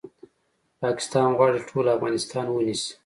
[0.81, 2.91] پاکستان غواړي ټول افغانستان ونیسي